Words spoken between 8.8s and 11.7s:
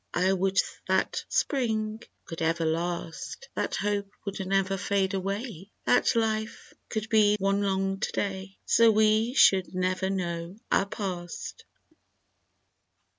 we should never know a Past